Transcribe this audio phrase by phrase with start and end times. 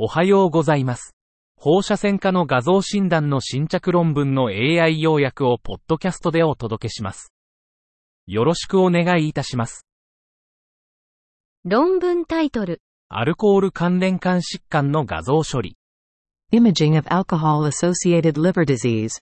[0.00, 1.16] おはようございます。
[1.56, 7.32] 放射線科の画像診断の新着論文の AI 要約をポッドキャストでお届けします。
[8.28, 9.88] よろしくお願いいたします。
[11.64, 12.80] 論文タイトル。
[13.08, 15.76] アルコール関連肝疾患の画像処理。
[16.52, 19.18] Imaging of alcohol-associated liver disease.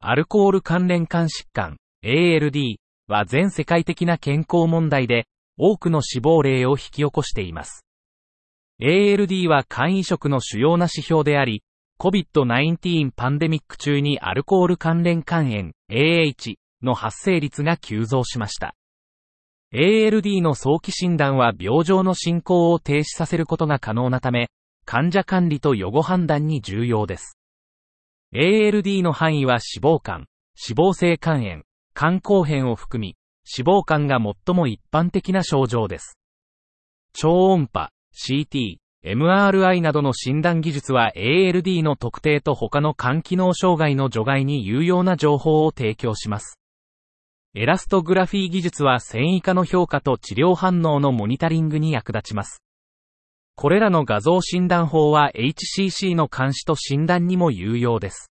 [0.00, 7.85] アルコール関連肝疾患、ALD は全世界的な健康問題で、多くの死亡例を引き起こしています。
[8.80, 11.62] ALD は肝移植の主要な指標であり、
[11.98, 18.74] COVID-19 パンデミック中にアルコール関連肝炎、AH の発生率が急増しました。
[19.72, 24.50] ALD の早期診断は病状の進行を停止させることが可能なため、
[24.84, 27.38] 患者管理と予後判断に重要です。
[28.34, 30.26] ALD の範囲は脂肪肝、
[30.68, 31.62] 脂肪性肝炎、
[31.94, 33.16] 肝硬変を含み、
[33.56, 36.18] 脂肪肝が最も一般的な症状です。
[37.14, 46.58] 超音波、CT、MRI などの診断技術は ALD の特定と他の肝機能障害の除外に有用な情報を提供します。
[47.54, 52.62] エラストグラフィー技術は繊維化の評価と治療反応のモニタリングに役立ちます。
[53.54, 58.30] これらの画像診断法は HCC の監視と診断にも有用です。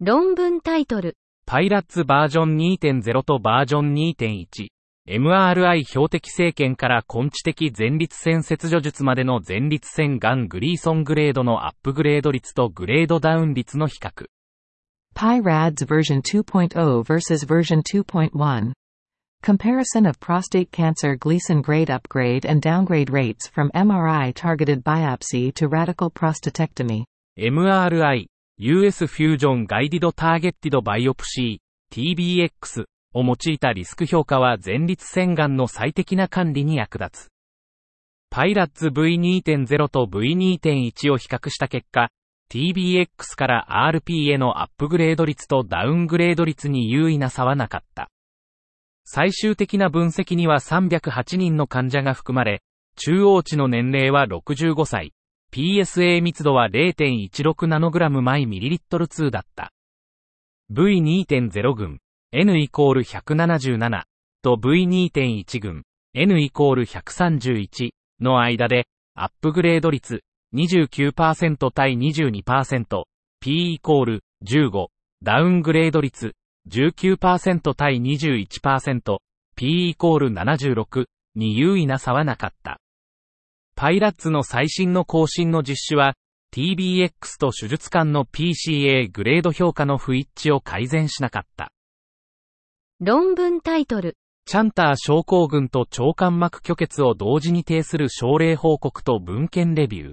[0.00, 1.16] 論文タイトル。
[1.46, 4.68] パイラッツバージョン2.0とバージョン2.1。
[5.08, 14.26] MRI 標的生検から根治的前立腺切除術までの前立腺がんグリーソングレードのアップグレード率とグレードダウン率の比較。
[15.16, 18.72] PyRads version 2.0 versus version 2.1.
[19.42, 25.68] Comparison of prostate cancer Gleason grade upgrade and downgrade rates from MRI targeted biopsy to
[25.68, 27.04] radical prostatectomy.
[27.38, 28.26] MRI、
[28.58, 37.28] US フュージョンガイディドターゲッティドバイオプシー、TBX を用いたリスク評価は前立腺がんの最適な管理に役立つ。
[38.30, 42.10] パイラッツ V2.0 と V2.1 を比較した結果、
[42.50, 48.10] TBX から RP へのアップグレード率とダウングレード率に優位な差はなかった。
[49.04, 52.62] 最終的な分析には308人の患者が含まれ、
[52.96, 55.12] 中央値の年齢は65歳、
[55.50, 59.72] PSA 密度は0.16ナノグラム毎ミリリットル2だった。
[60.70, 64.02] V2.0 群、N イコール177
[64.42, 65.82] と V2.1 群、
[66.14, 67.90] N イコール131
[68.20, 70.20] の間で、アップグレード率
[70.54, 73.04] 29%対22%、
[73.40, 74.88] P イコール15、
[75.22, 76.34] ダウングレード率
[76.68, 79.18] 19%対21%、
[79.56, 82.78] P イコール76に優位な差はなかった。
[83.74, 86.12] パイラッツの最新の更新の実施は、
[86.54, 91.72] TBX と手術間の PCA グレード評価の不一致を改善しなかった。
[93.00, 94.16] 論文タイトル。
[94.44, 100.12] チャンター症候群と腸間膜虚血を同時に呈する症例報告と文献レビュー。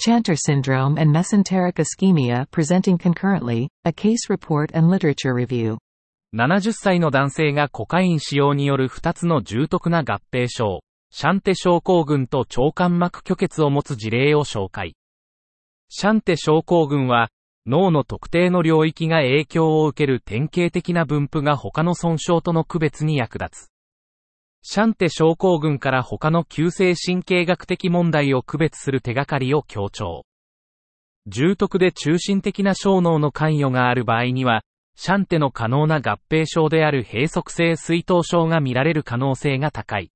[0.00, 5.76] Chanter syndrome and mesenteric ischemia presenting concurrently, a case report and literature review.
[6.34, 10.80] 70歳の男性がコカイン使用による2つの重篤な合併症、
[11.10, 14.94] シャンテ症候群と腸間膜虚血を持つ事例を紹介。
[15.90, 17.28] シャンテ症候群は、
[17.64, 23.72] 脳の特定の領域が影響を受ける典型的な分布が他の損傷との区別に役立つ。
[24.64, 30.24] シャンテ症候群から他の急性神経学的問題を区別する手がかりを強調。
[31.28, 34.62] 重篤で中心的な小脳の関与がある場合には、
[34.96, 40.10] シャンテの可能な合併症である閉塞性水頭症が見られる可能性が高い。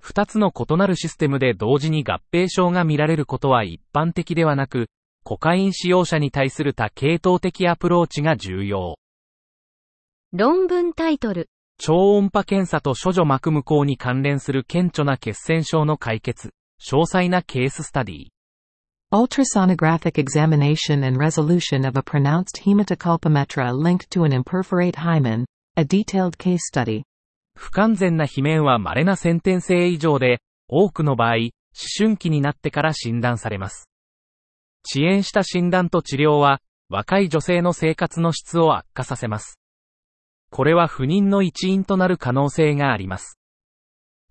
[0.00, 4.88] 二つの異なるシステムで同時に合併症が見られることは一般的ではなく、
[5.28, 8.96] コカイン使用者に対する多系統的アプローチが重要。
[10.32, 11.50] 論文タイトル。
[11.78, 16.54] 超音波検査と処女膜無効に関連する顕著な血栓症の解決。
[16.82, 18.26] 詳細なケーススタディ。
[19.12, 25.44] Ultrasonographic examination and resolution of a pronounced hematoculpometra linked to an imperforate hymen,
[25.76, 27.02] a detailed case study.
[27.54, 31.50] 不完全な肥面は稀な先天性異常で、多くの場合、思
[31.98, 33.87] 春期になってから診断されます。
[34.84, 39.58] 遅延した診断と治療は、若い女性の生活の質を悪化させます。
[40.50, 43.38] これは不妊の一因となる可能性があります。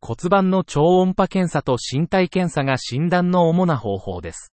[0.01, 4.53] 骨盤の超音波検査と身体検査が診断の主な方法です。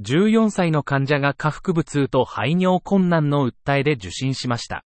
[0.00, 4.84] 14歳の患者が下腹部痛と排尿困難の訴えで受診しました。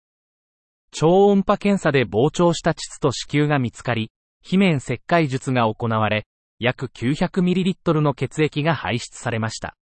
[0.93, 4.11] 超音波検査で膨張した膣と子宮が見つかり、
[4.43, 6.27] 皮面切開術が行われ、
[6.59, 9.77] 約 900ml の血液が排出されました。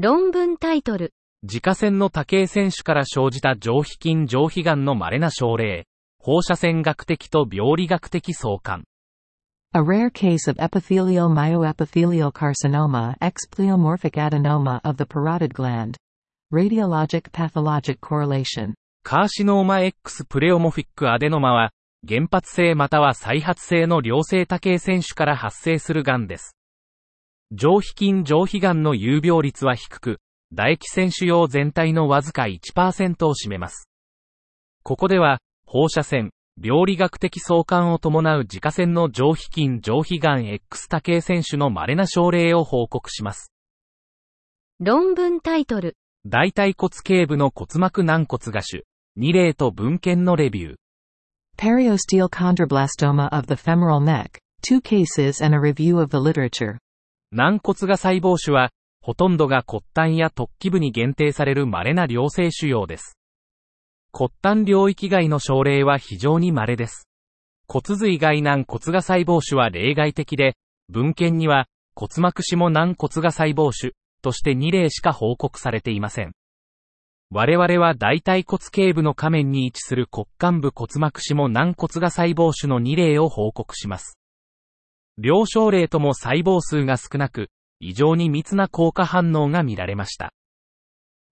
[0.00, 1.12] 論文タイトル。
[1.42, 5.88] 自家腺の多形選手から生じた上皮筋上皮癌の稀な症例、
[6.20, 8.84] 放射線学的と病理学的相関。
[9.74, 15.96] A rare case of epithelial myoepithelial carcinoma ex pleomorphic adenoma of the parotid gland.
[16.52, 18.74] Radiologic pathologic correlation.
[19.02, 21.72] カーシノーマ X プレオモフィックアデノマは、
[22.08, 26.57] 原発性または再発性の良性多形腺種から発生する癌です。
[27.50, 33.88] 上皮筋上皮癌の有病率は低く、唾液腺腫瘍全体のわずか1%を占めます。
[34.82, 36.30] ここでは、放射線、
[36.62, 43.50] 病理学的相関を伴う自家腺の上皮筋上皮癌 X 多形腺種の稀な症例を報告します。
[44.80, 45.96] 論文タイトル。
[46.26, 48.82] 大腿骨頸部の骨膜軟骨芽種、
[49.18, 50.76] 2例と文献のレビュー。
[51.56, 54.38] Periosteal chondroblastoma of the femoral neck.
[54.62, 56.78] Two cases and a review of the literature.
[57.30, 58.70] 軟骨が細胞種は、
[59.02, 63.18] ほとんどが骨端や突起部に限定される稀な良性腫瘍です。
[64.12, 67.06] 骨端領域外の症例は非常に稀です。
[67.66, 70.56] 骨髄外軟骨が細胞種は例外的で、
[70.88, 73.92] 文献には骨膜下軟骨が細胞種
[74.22, 76.32] として2例しか報告されていません。
[77.30, 84.18] 我々は大腿骨頸部の下面に位置する骨幹部骨膜下軟骨が細胞種の2例を報告します。
[85.18, 87.50] 両症例とも細胞数が少なく、
[87.80, 90.32] 異常に密な効果反応が見られました。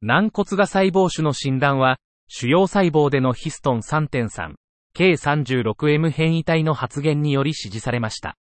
[0.03, 1.99] 軟骨が細胞種の診断は、
[2.29, 4.55] 主要細胞でのヒストン3.3、
[4.97, 8.37] K36M 変異体の発現により指示されました。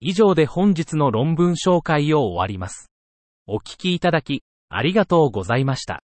[0.00, 2.90] 以上で本日の論文紹介を終わります。
[3.46, 6.02] お聞きいただき、ありがとうございました。